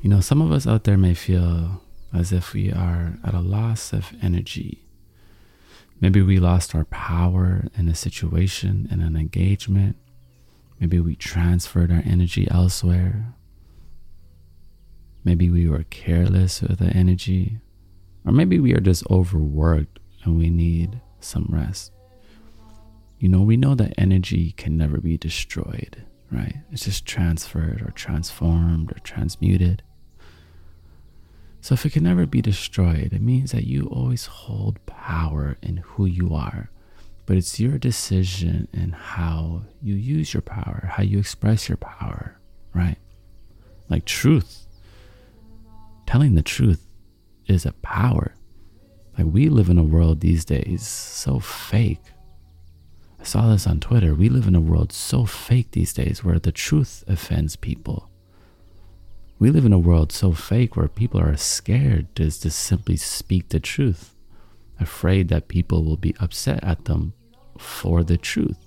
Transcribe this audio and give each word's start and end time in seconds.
You 0.00 0.08
know, 0.10 0.20
some 0.20 0.40
of 0.40 0.52
us 0.52 0.66
out 0.66 0.84
there 0.84 0.96
may 0.96 1.14
feel 1.14 1.82
as 2.14 2.32
if 2.32 2.52
we 2.52 2.72
are 2.72 3.18
at 3.24 3.34
a 3.34 3.40
loss 3.40 3.92
of 3.92 4.12
energy. 4.22 4.84
Maybe 6.00 6.22
we 6.22 6.38
lost 6.38 6.74
our 6.74 6.84
power 6.84 7.64
in 7.76 7.88
a 7.88 7.94
situation, 7.94 8.88
in 8.90 9.00
an 9.00 9.16
engagement. 9.16 9.96
Maybe 10.78 11.00
we 11.00 11.16
transferred 11.16 11.90
our 11.90 12.02
energy 12.06 12.46
elsewhere. 12.48 13.34
Maybe 15.24 15.50
we 15.50 15.68
were 15.68 15.82
careless 15.82 16.62
with 16.62 16.78
the 16.78 16.86
energy. 16.86 17.58
Or 18.24 18.30
maybe 18.30 18.60
we 18.60 18.72
are 18.74 18.80
just 18.80 19.04
overworked 19.10 19.98
and 20.22 20.38
we 20.38 20.48
need 20.48 21.00
some 21.18 21.46
rest. 21.50 21.92
You 23.18 23.28
know, 23.28 23.42
we 23.42 23.56
know 23.56 23.74
that 23.74 23.94
energy 23.98 24.52
can 24.52 24.78
never 24.78 24.98
be 24.98 25.18
destroyed, 25.18 26.04
right? 26.30 26.58
It's 26.70 26.84
just 26.84 27.04
transferred 27.04 27.82
or 27.82 27.90
transformed 27.90 28.92
or 28.92 29.00
transmuted. 29.00 29.82
So 31.60 31.74
if 31.74 31.84
it 31.84 31.92
can 31.92 32.04
never 32.04 32.26
be 32.26 32.40
destroyed, 32.40 33.12
it 33.12 33.20
means 33.20 33.52
that 33.52 33.64
you 33.64 33.86
always 33.86 34.26
hold 34.26 34.84
power 34.86 35.56
in 35.62 35.78
who 35.78 36.06
you 36.06 36.34
are. 36.34 36.70
But 37.26 37.36
it's 37.36 37.60
your 37.60 37.78
decision 37.78 38.68
in 38.72 38.92
how 38.92 39.62
you 39.82 39.94
use 39.94 40.32
your 40.32 40.40
power, 40.40 40.88
how 40.92 41.02
you 41.02 41.18
express 41.18 41.68
your 41.68 41.76
power, 41.76 42.38
right? 42.74 42.96
Like 43.90 44.04
truth. 44.04 44.66
Telling 46.06 46.34
the 46.34 46.42
truth 46.42 46.82
is 47.46 47.66
a 47.66 47.72
power. 47.72 48.34
Like 49.18 49.26
we 49.26 49.48
live 49.48 49.68
in 49.68 49.78
a 49.78 49.82
world 49.82 50.20
these 50.20 50.44
days 50.44 50.86
so 50.86 51.38
fake. 51.38 52.00
I 53.20 53.24
saw 53.24 53.50
this 53.50 53.66
on 53.66 53.80
Twitter. 53.80 54.14
We 54.14 54.28
live 54.28 54.46
in 54.46 54.54
a 54.54 54.60
world 54.60 54.92
so 54.92 55.24
fake 55.26 55.72
these 55.72 55.92
days 55.92 56.22
where 56.22 56.38
the 56.38 56.52
truth 56.52 57.02
offends 57.08 57.56
people. 57.56 58.08
We 59.40 59.50
live 59.50 59.64
in 59.64 59.72
a 59.72 59.78
world 59.78 60.10
so 60.10 60.32
fake 60.32 60.76
where 60.76 60.88
people 60.88 61.20
are 61.20 61.36
scared 61.36 62.14
to 62.16 62.30
simply 62.30 62.96
speak 62.96 63.50
the 63.50 63.60
truth, 63.60 64.14
afraid 64.80 65.28
that 65.28 65.46
people 65.46 65.84
will 65.84 65.96
be 65.96 66.16
upset 66.18 66.62
at 66.64 66.86
them 66.86 67.12
for 67.56 68.02
the 68.02 68.16
truth. 68.16 68.58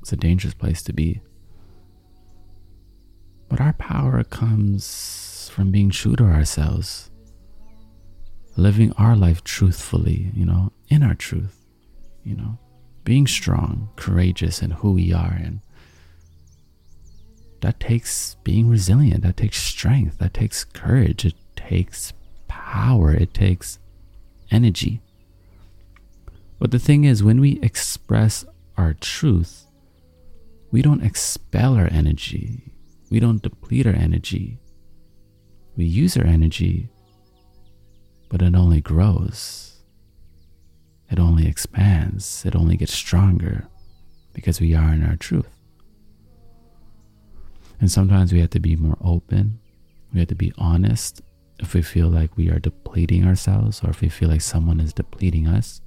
It's 0.00 0.12
a 0.12 0.16
dangerous 0.16 0.54
place 0.54 0.82
to 0.82 0.92
be. 0.92 1.20
But 3.48 3.60
our 3.60 3.74
power 3.74 4.24
comes 4.24 5.50
from 5.54 5.70
being 5.70 5.90
true 5.90 6.16
to 6.16 6.24
ourselves, 6.24 7.12
living 8.56 8.92
our 8.98 9.14
life 9.14 9.44
truthfully, 9.44 10.32
you 10.34 10.44
know, 10.44 10.72
in 10.88 11.04
our 11.04 11.14
truth, 11.14 11.64
you 12.24 12.34
know, 12.34 12.58
being 13.04 13.28
strong, 13.28 13.90
courageous 13.94 14.62
in 14.62 14.72
who 14.72 14.92
we 14.92 15.12
are 15.12 15.38
and 15.40 15.60
that 17.64 17.80
takes 17.80 18.34
being 18.44 18.68
resilient, 18.68 19.22
that 19.22 19.38
takes 19.38 19.56
strength, 19.56 20.18
that 20.18 20.34
takes 20.34 20.64
courage, 20.64 21.24
it 21.24 21.34
takes 21.56 22.12
power, 22.46 23.10
it 23.10 23.32
takes 23.32 23.78
energy. 24.50 25.00
But 26.58 26.72
the 26.72 26.78
thing 26.78 27.04
is, 27.04 27.22
when 27.22 27.40
we 27.40 27.58
express 27.62 28.44
our 28.76 28.92
truth, 28.92 29.66
we 30.72 30.82
don't 30.82 31.02
expel 31.02 31.74
our 31.74 31.88
energy, 31.90 32.70
we 33.08 33.18
don't 33.18 33.40
deplete 33.40 33.86
our 33.86 33.94
energy. 33.94 34.58
We 35.74 35.86
use 35.86 36.18
our 36.18 36.26
energy, 36.26 36.90
but 38.28 38.42
it 38.42 38.54
only 38.54 38.82
grows. 38.82 39.80
It 41.10 41.18
only 41.18 41.48
expands. 41.48 42.44
It 42.44 42.54
only 42.54 42.76
gets 42.76 42.92
stronger 42.92 43.68
because 44.34 44.60
we 44.60 44.74
are 44.74 44.92
in 44.92 45.02
our 45.02 45.16
truth. 45.16 45.53
And 47.80 47.90
sometimes 47.90 48.32
we 48.32 48.40
have 48.40 48.50
to 48.50 48.60
be 48.60 48.76
more 48.76 48.98
open. 49.02 49.58
We 50.12 50.20
have 50.20 50.28
to 50.28 50.34
be 50.34 50.52
honest 50.56 51.22
if 51.58 51.74
we 51.74 51.82
feel 51.82 52.08
like 52.08 52.36
we 52.36 52.50
are 52.50 52.58
depleting 52.58 53.24
ourselves 53.24 53.82
or 53.82 53.90
if 53.90 54.00
we 54.00 54.08
feel 54.08 54.28
like 54.28 54.40
someone 54.40 54.80
is 54.80 54.92
depleting 54.92 55.46
us. 55.46 55.80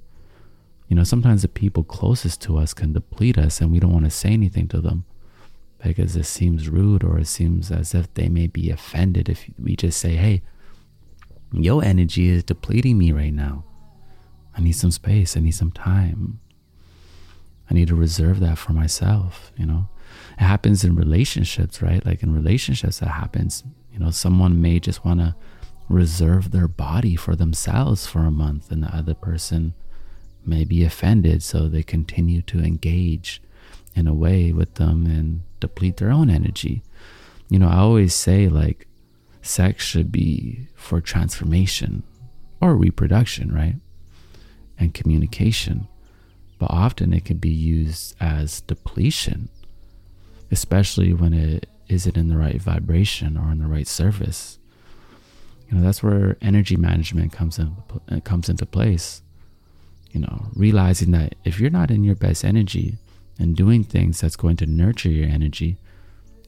You 0.88 0.96
know, 0.96 1.04
sometimes 1.04 1.42
the 1.42 1.48
people 1.48 1.84
closest 1.84 2.40
to 2.42 2.58
us 2.58 2.72
can 2.72 2.92
deplete 2.92 3.36
us 3.36 3.60
and 3.60 3.70
we 3.70 3.78
don't 3.78 3.92
want 3.92 4.06
to 4.06 4.10
say 4.10 4.30
anything 4.30 4.68
to 4.68 4.80
them 4.80 5.04
because 5.82 6.16
it 6.16 6.24
seems 6.24 6.68
rude 6.68 7.04
or 7.04 7.18
it 7.18 7.26
seems 7.26 7.70
as 7.70 7.94
if 7.94 8.12
they 8.14 8.28
may 8.28 8.46
be 8.46 8.70
offended 8.70 9.28
if 9.28 9.48
we 9.58 9.76
just 9.76 10.00
say, 10.00 10.16
hey, 10.16 10.42
your 11.52 11.84
energy 11.84 12.28
is 12.28 12.42
depleting 12.42 12.98
me 12.98 13.12
right 13.12 13.32
now. 13.32 13.64
I 14.56 14.60
need 14.60 14.72
some 14.72 14.90
space. 14.90 15.36
I 15.36 15.40
need 15.40 15.52
some 15.52 15.70
time. 15.70 16.40
I 17.70 17.74
need 17.74 17.88
to 17.88 17.94
reserve 17.94 18.40
that 18.40 18.58
for 18.58 18.72
myself, 18.72 19.52
you 19.56 19.66
know? 19.66 19.88
It 20.38 20.44
happens 20.44 20.84
in 20.84 20.94
relationships, 20.94 21.82
right? 21.82 22.04
Like 22.04 22.22
in 22.22 22.32
relationships, 22.34 23.00
that 23.00 23.08
happens. 23.08 23.64
You 23.92 23.98
know, 23.98 24.10
someone 24.10 24.62
may 24.62 24.80
just 24.80 25.04
want 25.04 25.20
to 25.20 25.34
reserve 25.88 26.50
their 26.50 26.68
body 26.68 27.16
for 27.16 27.34
themselves 27.34 28.06
for 28.06 28.20
a 28.20 28.30
month, 28.30 28.70
and 28.70 28.82
the 28.82 28.94
other 28.94 29.14
person 29.14 29.74
may 30.44 30.64
be 30.64 30.84
offended, 30.84 31.42
so 31.42 31.68
they 31.68 31.82
continue 31.82 32.42
to 32.42 32.60
engage 32.60 33.42
in 33.94 34.06
a 34.06 34.14
way 34.14 34.52
with 34.52 34.74
them 34.74 35.06
and 35.06 35.42
deplete 35.60 35.96
their 35.96 36.10
own 36.10 36.30
energy. 36.30 36.82
You 37.48 37.58
know, 37.58 37.68
I 37.68 37.78
always 37.78 38.14
say 38.14 38.48
like 38.48 38.86
sex 39.42 39.84
should 39.84 40.12
be 40.12 40.68
for 40.74 41.00
transformation 41.00 42.02
or 42.60 42.76
reproduction, 42.76 43.52
right? 43.52 43.76
And 44.78 44.94
communication. 44.94 45.88
But 46.58 46.70
often 46.70 47.12
it 47.12 47.24
can 47.24 47.38
be 47.38 47.50
used 47.50 48.16
as 48.20 48.60
depletion 48.62 49.48
especially 50.50 51.12
when 51.12 51.34
it 51.34 51.66
isn't 51.88 52.16
in 52.16 52.28
the 52.28 52.36
right 52.36 52.60
vibration 52.60 53.36
or 53.36 53.50
in 53.50 53.58
the 53.58 53.66
right 53.66 53.86
service. 53.86 54.58
You 55.68 55.76
know, 55.76 55.84
that's 55.84 56.02
where 56.02 56.36
energy 56.40 56.76
management 56.76 57.32
comes 57.32 57.58
in 57.58 57.76
comes 58.24 58.48
into 58.48 58.66
place. 58.66 59.22
You 60.10 60.20
know, 60.20 60.46
realizing 60.54 61.10
that 61.12 61.34
if 61.44 61.60
you're 61.60 61.70
not 61.70 61.90
in 61.90 62.02
your 62.02 62.14
best 62.14 62.44
energy 62.44 62.96
and 63.38 63.54
doing 63.54 63.84
things 63.84 64.20
that's 64.20 64.36
going 64.36 64.56
to 64.56 64.66
nurture 64.66 65.10
your 65.10 65.28
energy, 65.28 65.76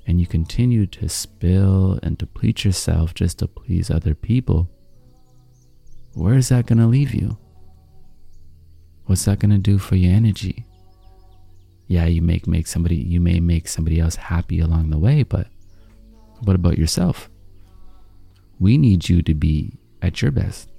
and 0.07 0.19
you 0.19 0.27
continue 0.27 0.87
to 0.87 1.09
spill 1.09 2.01
and 2.03 2.17
deplete 2.17 2.65
yourself 2.65 3.15
just 3.15 3.39
to 3.39 3.47
please 3.47 3.91
other 3.91 4.15
people, 4.15 4.69
where 6.15 6.35
is 6.35 6.49
that 6.49 6.67
going 6.67 6.79
to 6.79 6.87
leave 6.87 7.15
you? 7.15 7.37
What's 9.11 9.25
that 9.25 9.41
going 9.41 9.51
to 9.51 9.59
do 9.59 9.79
for 9.79 9.97
your 9.97 10.15
energy? 10.15 10.67
yeah, 11.91 12.07
you 12.07 12.23
make 12.23 12.47
make 12.47 12.69
somebody 12.69 12.95
you 12.95 13.21
may 13.21 13.41
make 13.41 13.67
somebody 13.67 13.99
else 13.99 14.15
happy 14.15 14.61
along 14.61 14.91
the 14.91 14.99
way, 14.99 15.25
but 15.25 15.49
what 16.45 16.55
about 16.55 16.79
yourself? 16.79 17.29
We 18.61 18.79
need 18.79 19.09
you 19.09 19.23
to 19.23 19.35
be 19.35 19.73
at 20.01 20.23
your 20.23 20.31
best. 20.31 20.71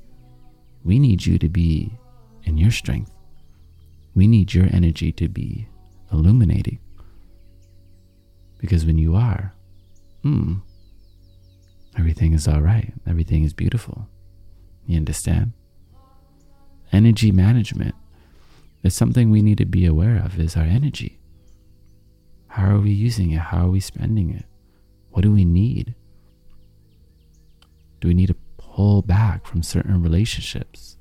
We 0.86 1.00
need 1.00 1.26
you 1.26 1.38
to 1.40 1.50
be 1.50 1.92
in 2.46 2.58
your 2.58 2.72
strength. 2.72 3.12
We 4.16 4.26
need 4.26 4.54
your 4.54 4.68
energy 4.72 5.12
to 5.12 5.28
be 5.28 5.68
illuminating. 6.14 6.80
Because 8.60 8.86
when 8.86 8.98
you 8.98 9.14
are, 9.18 9.54
hmm, 10.24 10.60
everything 11.98 12.32
is 12.32 12.48
all 12.48 12.62
right. 12.62 12.94
Everything 13.06 13.44
is 13.44 13.52
beautiful. 13.52 14.08
You 14.88 14.96
understand? 14.96 15.52
Energy 16.94 17.34
management 17.34 17.96
it's 18.84 18.96
something 18.96 19.30
we 19.30 19.42
need 19.42 19.60
to 19.60 19.66
be 19.66 19.86
aware 19.86 20.18
of 20.18 20.40
is 20.40 20.58
our 20.58 20.64
energy. 20.64 21.20
How 22.48 22.76
are 22.76 22.80
we 22.80 22.92
using 22.92 23.32
it? 23.32 23.40
How 23.40 23.68
are 23.68 23.70
we 23.70 23.80
spending 23.80 24.32
it? 24.32 24.46
What 25.12 25.22
do 25.22 25.32
we 25.32 25.46
need? 25.46 25.96
Do 28.00 28.08
we 28.08 28.14
need 28.14 28.28
to 28.28 28.36
pull 28.58 29.02
back 29.04 29.46
from 29.46 29.62
certain 29.62 30.02
relationships? 30.02 30.98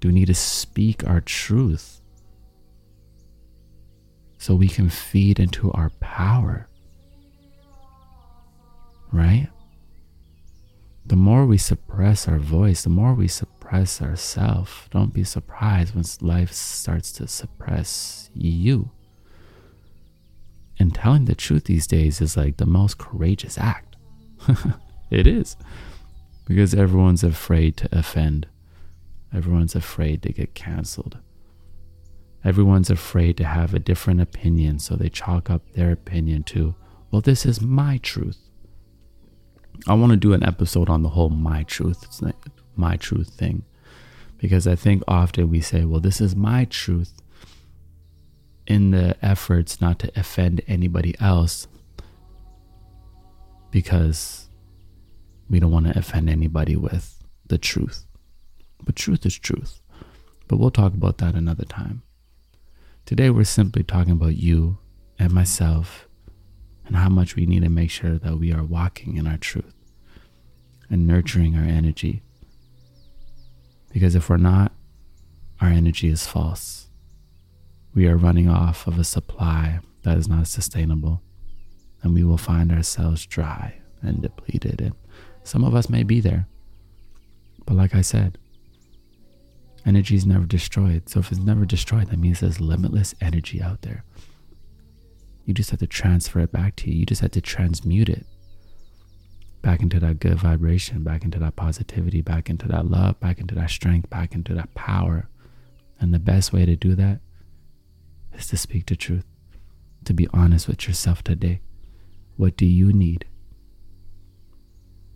Do 0.00 0.08
we 0.08 0.14
need 0.14 0.26
to 0.26 0.34
speak 0.34 1.06
our 1.06 1.20
truth 1.20 2.00
so 4.38 4.54
we 4.54 4.68
can 4.68 4.88
feed 4.88 5.40
into 5.40 5.72
our 5.72 5.90
power? 6.00 6.68
Right? 9.12 9.48
The 11.06 11.16
more 11.16 11.46
we 11.46 11.58
suppress 11.58 12.28
our 12.28 12.38
voice, 12.38 12.82
the 12.82 12.90
more 12.90 13.14
we 13.14 13.28
suppress 13.28 13.55
suppress 13.66 14.00
don't 14.90 15.12
be 15.12 15.24
surprised 15.24 15.94
when 15.94 16.04
life 16.20 16.52
starts 16.52 17.10
to 17.12 17.26
suppress 17.26 18.30
you. 18.32 18.90
And 20.78 20.94
telling 20.94 21.24
the 21.24 21.34
truth 21.34 21.64
these 21.64 21.86
days 21.86 22.20
is 22.20 22.36
like 22.36 22.58
the 22.58 22.66
most 22.66 22.98
courageous 22.98 23.58
act. 23.58 23.96
it 25.10 25.26
is. 25.26 25.56
Because 26.46 26.74
everyone's 26.74 27.24
afraid 27.24 27.76
to 27.78 27.88
offend. 27.90 28.46
Everyone's 29.34 29.74
afraid 29.74 30.22
to 30.22 30.32
get 30.32 30.54
canceled. 30.54 31.18
Everyone's 32.44 32.90
afraid 32.90 33.36
to 33.38 33.44
have 33.44 33.74
a 33.74 33.80
different 33.80 34.20
opinion, 34.20 34.78
so 34.78 34.94
they 34.94 35.08
chalk 35.08 35.50
up 35.50 35.62
their 35.72 35.90
opinion 35.90 36.44
to, 36.44 36.76
well, 37.10 37.20
this 37.20 37.44
is 37.44 37.60
my 37.60 37.98
truth. 37.98 38.38
I 39.88 39.94
want 39.94 40.10
to 40.10 40.16
do 40.16 40.32
an 40.32 40.44
episode 40.44 40.88
on 40.88 41.02
the 41.02 41.10
whole 41.10 41.30
my 41.30 41.64
truth. 41.64 42.06
My 42.76 42.96
truth 42.96 43.30
thing. 43.30 43.64
Because 44.38 44.66
I 44.66 44.74
think 44.74 45.02
often 45.08 45.50
we 45.50 45.60
say, 45.60 45.84
well, 45.84 46.00
this 46.00 46.20
is 46.20 46.36
my 46.36 46.66
truth 46.66 47.14
in 48.66 48.90
the 48.90 49.16
efforts 49.22 49.80
not 49.80 49.98
to 50.00 50.12
offend 50.16 50.60
anybody 50.66 51.14
else 51.20 51.68
because 53.70 54.48
we 55.48 55.60
don't 55.60 55.70
want 55.70 55.86
to 55.86 55.98
offend 55.98 56.28
anybody 56.28 56.76
with 56.76 57.22
the 57.46 57.58
truth. 57.58 58.06
But 58.84 58.96
truth 58.96 59.24
is 59.24 59.38
truth. 59.38 59.80
But 60.48 60.58
we'll 60.58 60.70
talk 60.70 60.94
about 60.94 61.18
that 61.18 61.34
another 61.34 61.64
time. 61.64 62.02
Today, 63.04 63.30
we're 63.30 63.44
simply 63.44 63.82
talking 63.82 64.12
about 64.12 64.36
you 64.36 64.78
and 65.18 65.32
myself 65.32 66.08
and 66.86 66.96
how 66.96 67.08
much 67.08 67.36
we 67.36 67.46
need 67.46 67.62
to 67.62 67.68
make 67.68 67.90
sure 67.90 68.18
that 68.18 68.38
we 68.38 68.52
are 68.52 68.64
walking 68.64 69.16
in 69.16 69.26
our 69.26 69.36
truth 69.36 69.74
and 70.90 71.06
nurturing 71.06 71.56
our 71.56 71.64
energy. 71.64 72.22
Because 73.96 74.14
if 74.14 74.28
we're 74.28 74.36
not, 74.36 74.72
our 75.58 75.70
energy 75.70 76.08
is 76.08 76.26
false. 76.26 76.88
We 77.94 78.06
are 78.06 78.18
running 78.18 78.46
off 78.46 78.86
of 78.86 78.98
a 78.98 79.04
supply 79.04 79.80
that 80.02 80.18
is 80.18 80.28
not 80.28 80.48
sustainable, 80.48 81.22
and 82.02 82.12
we 82.12 82.22
will 82.22 82.36
find 82.36 82.70
ourselves 82.70 83.24
dry 83.24 83.78
and 84.02 84.20
depleted. 84.20 84.82
And 84.82 84.92
some 85.44 85.64
of 85.64 85.74
us 85.74 85.88
may 85.88 86.02
be 86.02 86.20
there. 86.20 86.46
But 87.64 87.78
like 87.78 87.94
I 87.94 88.02
said, 88.02 88.36
energy 89.86 90.14
is 90.14 90.26
never 90.26 90.44
destroyed. 90.44 91.08
So 91.08 91.20
if 91.20 91.32
it's 91.32 91.40
never 91.40 91.64
destroyed, 91.64 92.08
that 92.08 92.18
means 92.18 92.40
there's 92.40 92.60
limitless 92.60 93.14
energy 93.22 93.62
out 93.62 93.80
there. 93.80 94.04
You 95.46 95.54
just 95.54 95.70
have 95.70 95.80
to 95.80 95.86
transfer 95.86 96.40
it 96.40 96.52
back 96.52 96.76
to 96.76 96.90
you. 96.90 96.98
You 96.98 97.06
just 97.06 97.22
have 97.22 97.30
to 97.30 97.40
transmute 97.40 98.10
it 98.10 98.26
back 99.66 99.82
into 99.82 99.98
that 99.98 100.20
good 100.20 100.38
vibration, 100.38 101.02
back 101.02 101.24
into 101.24 101.40
that 101.40 101.56
positivity, 101.56 102.20
back 102.20 102.48
into 102.48 102.68
that 102.68 102.88
love, 102.88 103.18
back 103.18 103.40
into 103.40 103.52
that 103.52 103.68
strength, 103.68 104.08
back 104.08 104.32
into 104.32 104.54
that 104.54 104.72
power. 104.74 105.28
And 105.98 106.14
the 106.14 106.20
best 106.20 106.52
way 106.52 106.64
to 106.64 106.76
do 106.76 106.94
that 106.94 107.18
is 108.32 108.46
to 108.46 108.56
speak 108.56 108.86
the 108.86 108.94
truth, 108.94 109.24
to 110.04 110.14
be 110.14 110.28
honest 110.32 110.68
with 110.68 110.86
yourself 110.86 111.24
today. 111.24 111.58
What 112.36 112.56
do 112.56 112.64
you 112.64 112.92
need? 112.92 113.24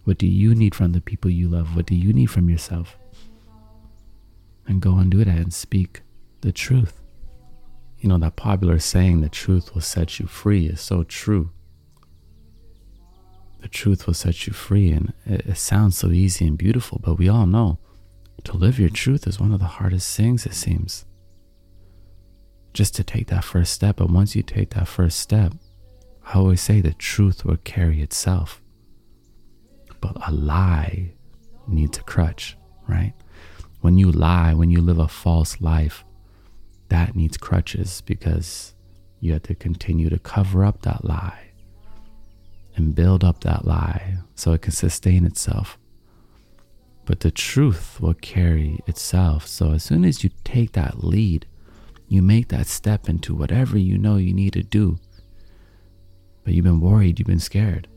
What 0.03 0.19
do 0.19 0.27
you 0.27 0.53
need 0.57 0.75
from 0.75 0.91
the 0.91 1.01
people 1.01 1.31
you 1.31 1.49
love? 1.49 1.77
What 1.77 1.87
do 1.87 1.95
you 1.95 2.13
need 2.13 2.27
from 2.27 2.51
yourself? 2.51 2.99
And 4.67 4.83
go 4.83 4.97
and 4.97 5.13
do 5.13 5.25
that 5.25 5.29
and 5.29 5.55
speak 5.55 6.01
the 6.41 6.51
truth. 6.51 7.01
You 8.01 8.09
know, 8.09 8.19
that 8.19 8.35
popular 8.35 8.81
saying, 8.81 9.21
the 9.21 9.29
truth 9.29 9.77
will 9.77 9.81
set 9.81 10.19
you 10.19 10.27
free, 10.27 10.67
is 10.67 10.81
so 10.81 11.05
true 11.05 11.51
truth 13.71 14.07
will 14.07 14.15
set 14.15 14.47
you 14.47 14.53
free. 14.53 14.91
And 14.91 15.13
it, 15.25 15.47
it, 15.47 15.57
sounds 15.57 15.97
so 15.99 16.11
easy 16.11 16.47
and 16.47 16.59
beautiful, 16.59 17.01
but 17.03 17.19
we 17.19 17.29
all 17.29 17.47
know 17.47 17.79
to 18.45 18.57
live 18.57 18.79
your 18.79 18.89
truth 18.89 19.27
is 19.27 19.41
one 19.41 19.53
of 19.53 19.61
the 19.61 19.67
hardest 19.67 20.17
things, 20.17 20.47
it 20.47 20.55
seems. 20.55 21.05
Just 22.73 22.95
to 22.97 23.05
take 23.05 23.29
that 23.29 23.45
first 23.45 23.73
step. 23.73 23.97
But 23.97 24.11
once 24.11 24.37
you 24.37 24.43
take 24.43 24.71
that 24.71 24.89
first 24.89 25.19
step, 25.19 25.55
I 26.27 26.35
always 26.35 26.61
say 26.61 26.81
the 26.81 26.93
truth 26.93 27.45
will 27.45 27.59
carry 27.59 28.01
itself. 28.01 28.63
But 30.01 30.17
a 30.27 30.33
lie 30.33 31.13
needs 31.67 31.99
a 31.99 32.03
crutch, 32.03 32.57
right? 32.89 33.13
When 33.81 33.99
you 33.99 34.11
lie, 34.11 34.55
when 34.55 34.71
you 34.71 34.81
live 34.81 34.99
a 34.99 35.09
false 35.09 35.61
life, 35.61 36.05
that 36.89 37.15
needs 37.15 37.37
crutches 37.37 38.03
because 38.03 38.75
you 39.21 39.33
have 39.33 39.43
to 39.45 39.55
continue 39.55 40.09
to 40.09 40.19
cover 40.19 40.65
up 40.65 40.83
that 40.83 41.05
lie 41.05 41.50
and 42.77 42.95
build 42.95 43.25
up 43.25 43.41
that 43.43 43.65
lie 43.65 44.19
so 44.35 44.53
it 44.53 44.63
can 44.63 44.73
sustain 44.73 45.25
itself. 45.25 45.79
But 47.05 47.21
the 47.21 47.31
truth 47.31 48.01
will 48.01 48.15
carry 48.15 48.79
itself. 48.87 49.47
So 49.47 49.73
as 49.73 49.83
soon 49.83 50.05
as 50.05 50.23
you 50.23 50.31
take 50.45 50.73
that 50.73 51.03
lead, 51.03 51.47
you 52.09 52.23
make 52.23 52.49
that 52.49 52.67
step 52.67 53.09
into 53.09 53.35
whatever 53.35 53.79
you 53.79 53.99
know 53.99 54.17
you 54.17 54.33
need 54.33 54.53
to 54.55 54.63
do. 54.63 54.99
But 56.45 56.55
you've 56.55 56.65
been 56.65 56.81
worried, 56.81 57.19
you've 57.19 57.27
been 57.27 57.41
scared. 57.41 57.89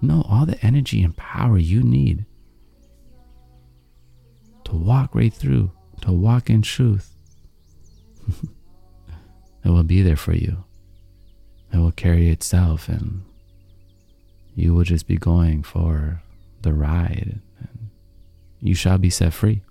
No, 0.00 0.26
all 0.28 0.46
the 0.46 0.62
energy 0.64 1.02
and 1.02 1.16
power 1.16 1.58
you 1.58 1.82
need 1.82 2.26
to 4.64 4.74
walk 4.74 5.14
right 5.14 5.32
through, 5.32 5.70
to 6.02 6.12
walk 6.12 6.50
in 6.50 6.60
truth, 6.60 7.14
it 9.64 9.70
will 9.70 9.84
be 9.84 10.02
there 10.02 10.16
for 10.16 10.34
you 10.34 10.65
it 11.72 11.78
will 11.78 11.92
carry 11.92 12.28
itself 12.28 12.88
and 12.88 13.22
you 14.54 14.74
will 14.74 14.84
just 14.84 15.06
be 15.06 15.16
going 15.16 15.62
for 15.62 16.22
the 16.62 16.72
ride 16.72 17.40
and 17.58 17.90
you 18.60 18.74
shall 18.74 18.98
be 18.98 19.10
set 19.10 19.32
free. 19.32 19.62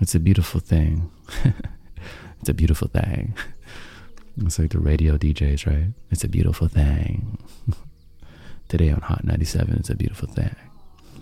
It's 0.00 0.14
a 0.14 0.20
beautiful 0.20 0.60
thing. 0.60 1.10
it's 2.40 2.48
a 2.48 2.54
beautiful 2.54 2.88
thing. 2.88 3.34
It's 4.44 4.58
like 4.58 4.72
the 4.72 4.78
radio 4.78 5.16
DJs, 5.16 5.66
right? 5.66 5.94
It's 6.10 6.22
a 6.22 6.28
beautiful 6.28 6.68
thing. 6.68 7.38
Today 8.68 8.90
on 8.90 9.00
Hot 9.00 9.24
97, 9.24 9.76
it's 9.78 9.88
a 9.88 9.96
beautiful 9.96 10.28
thing. 10.28 10.54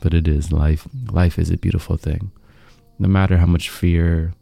But 0.01 0.15
it 0.15 0.27
is 0.27 0.51
life. 0.51 0.89
Life 1.13 1.39
is 1.39 1.51
a 1.51 1.57
beautiful 1.57 1.97
thing. 1.97 2.33
No 2.99 3.07
matter 3.07 3.37
how 3.37 3.47
much 3.47 3.69
fear, 3.69 4.35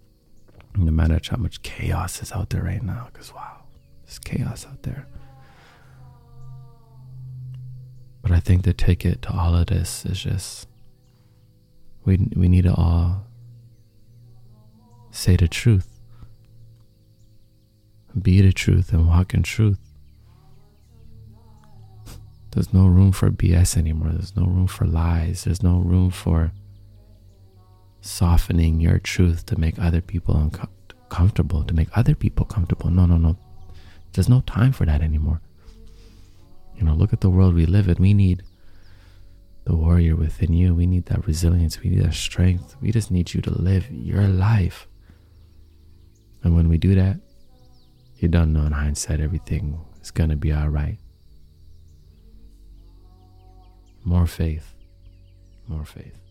no 0.77 0.91
matter 0.91 1.21
how 1.31 1.37
much 1.37 1.63
chaos 1.63 2.23
is 2.23 2.33
out 2.33 2.51
there 2.51 2.63
right 2.63 2.83
now, 2.83 3.09
because 3.13 3.33
wow, 3.35 3.65
there's 4.05 4.19
chaos 4.19 4.67
out 4.67 4.83
there. 4.83 5.07
But 8.23 8.33
I 8.33 8.41
think 8.41 8.63
the 8.63 8.73
ticket 8.73 9.23
to 9.23 9.33
all 9.33 9.55
of 9.57 9.67
this 9.67 10.07
is 10.07 10.23
just 10.23 10.69
we 12.05 12.29
we 12.37 12.49
need 12.49 12.65
to 12.65 12.75
all 12.75 13.27
say 15.11 15.37
the 15.37 15.49
truth. 15.49 15.89
Be 18.21 18.41
the 18.41 18.53
truth 18.53 18.93
and 18.93 19.09
walk 19.09 19.35
in 19.35 19.43
truth. 19.43 19.79
There's 22.53 22.73
no 22.73 22.87
room 22.87 23.13
for 23.13 23.31
BS 23.31 23.79
anymore. 23.79 24.11
There's 24.13 24.37
no 24.37 24.45
room 24.45 24.67
for 24.67 24.85
lies. 24.85 25.45
There's 25.45 25.63
no 25.63 25.79
room 25.79 26.11
for 26.11 26.53
softening 28.03 28.81
your 28.81 28.99
truth 28.99 29.47
to 29.47 29.59
make 29.59 29.79
other 29.79 30.01
people 30.01 30.37
uncomfortable, 30.37 31.65
to 31.65 31.73
make 31.73 31.89
other 31.97 32.15
people 32.15 32.45
comfortable. 32.45 32.91
No, 32.91 33.07
no, 33.07 33.17
no. 33.17 33.39
There's 34.13 34.29
no 34.29 34.41
time 34.43 34.73
for 34.73 34.85
that 34.85 35.01
anymore. 35.01 35.41
You 36.77 36.85
know, 36.85 36.95
look 36.95 37.13
at 37.13 37.21
the 37.21 37.31
world 37.31 37.55
we 37.55 37.65
live 37.65 37.89
in. 37.89 37.97
We 37.99 38.13
need 38.13 38.43
the 39.65 39.77
warrior 39.77 40.17
within 40.17 40.53
you. 40.53 40.75
We 40.75 40.87
need 40.87 41.07
that 41.07 41.27
resilience. 41.27 41.81
We 41.81 41.91
need 41.91 42.03
that 42.03 42.15
strength. 42.15 42.77
We 42.81 42.91
just 42.91 43.11
need 43.11 43.33
you 43.33 43.41
to 43.43 43.51
live 43.51 43.91
your 43.91 44.27
life. 44.27 44.89
And 46.43 46.57
when 46.57 46.69
we 46.69 46.77
do 46.77 46.95
that, 46.97 47.19
you 48.17 48.29
don't 48.29 48.53
know 48.53 48.67
in 48.67 48.73
hindsight 48.73 49.21
everything 49.21 49.81
is 50.01 50.11
going 50.11 50.31
to 50.31 50.37
be 50.37 50.53
all 50.53 50.69
right. 50.69 50.99
More 54.05 54.27
faith. 54.27 54.75
More 55.69 55.85
faith. 55.85 56.22